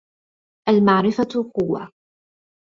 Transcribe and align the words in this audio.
المعرفة 0.69 1.51
قوة. 1.55 1.91